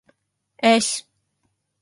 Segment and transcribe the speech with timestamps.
[0.71, 0.89] Es